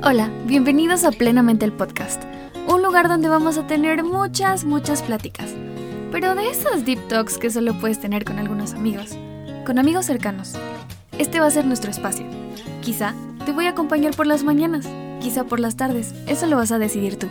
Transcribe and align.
Hola, 0.00 0.30
bienvenidos 0.46 1.02
a 1.02 1.10
Plenamente 1.10 1.64
el 1.64 1.72
Podcast, 1.72 2.22
un 2.68 2.82
lugar 2.82 3.08
donde 3.08 3.28
vamos 3.28 3.58
a 3.58 3.66
tener 3.66 4.04
muchas, 4.04 4.64
muchas 4.64 5.02
pláticas, 5.02 5.52
pero 6.12 6.36
de 6.36 6.48
esas 6.50 6.86
deep 6.86 7.08
talks 7.08 7.36
que 7.36 7.50
solo 7.50 7.74
puedes 7.80 7.98
tener 7.98 8.24
con 8.24 8.38
algunos 8.38 8.74
amigos, 8.74 9.16
con 9.66 9.76
amigos 9.76 10.06
cercanos. 10.06 10.54
Este 11.18 11.40
va 11.40 11.46
a 11.46 11.50
ser 11.50 11.66
nuestro 11.66 11.90
espacio. 11.90 12.24
Quizá 12.80 13.12
te 13.44 13.50
voy 13.50 13.66
a 13.66 13.70
acompañar 13.70 14.14
por 14.14 14.28
las 14.28 14.44
mañanas, 14.44 14.88
quizá 15.20 15.42
por 15.42 15.58
las 15.58 15.74
tardes, 15.76 16.14
eso 16.28 16.46
lo 16.46 16.56
vas 16.56 16.70
a 16.70 16.78
decidir 16.78 17.18
tú. 17.18 17.26